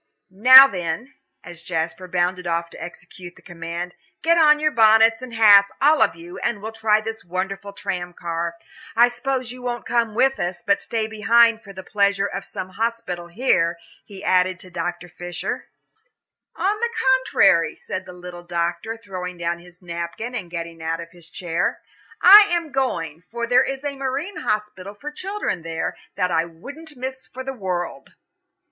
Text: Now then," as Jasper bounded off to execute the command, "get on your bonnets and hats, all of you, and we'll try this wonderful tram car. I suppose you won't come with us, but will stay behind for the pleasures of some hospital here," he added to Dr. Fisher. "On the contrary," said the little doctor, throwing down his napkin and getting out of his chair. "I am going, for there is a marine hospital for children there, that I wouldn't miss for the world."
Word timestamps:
Now 0.31 0.65
then," 0.67 1.13
as 1.43 1.61
Jasper 1.61 2.07
bounded 2.07 2.47
off 2.47 2.71
to 2.71 2.83
execute 2.83 3.35
the 3.35 3.43
command, 3.43 3.93
"get 4.23 4.35
on 4.35 4.59
your 4.59 4.71
bonnets 4.71 5.21
and 5.21 5.35
hats, 5.35 5.71
all 5.79 6.01
of 6.01 6.15
you, 6.15 6.39
and 6.39 6.59
we'll 6.59 6.71
try 6.71 7.01
this 7.01 7.23
wonderful 7.23 7.71
tram 7.71 8.11
car. 8.11 8.55
I 8.95 9.09
suppose 9.09 9.51
you 9.51 9.61
won't 9.61 9.85
come 9.85 10.15
with 10.15 10.39
us, 10.39 10.63
but 10.65 10.77
will 10.77 10.81
stay 10.81 11.05
behind 11.05 11.61
for 11.61 11.71
the 11.71 11.83
pleasures 11.83 12.31
of 12.33 12.45
some 12.45 12.69
hospital 12.69 13.27
here," 13.27 13.77
he 14.03 14.23
added 14.23 14.57
to 14.61 14.71
Dr. 14.71 15.07
Fisher. 15.07 15.67
"On 16.55 16.79
the 16.79 16.89
contrary," 17.15 17.75
said 17.75 18.05
the 18.07 18.11
little 18.11 18.41
doctor, 18.43 18.97
throwing 18.97 19.37
down 19.37 19.59
his 19.59 19.83
napkin 19.83 20.33
and 20.33 20.49
getting 20.49 20.81
out 20.81 20.99
of 20.99 21.11
his 21.11 21.29
chair. 21.29 21.79
"I 22.23 22.47
am 22.49 22.71
going, 22.71 23.21
for 23.29 23.45
there 23.45 23.63
is 23.63 23.83
a 23.83 23.95
marine 23.95 24.37
hospital 24.37 24.95
for 24.95 25.11
children 25.11 25.61
there, 25.61 25.95
that 26.15 26.31
I 26.31 26.45
wouldn't 26.45 26.95
miss 26.97 27.27
for 27.27 27.43
the 27.43 27.53
world." 27.53 28.13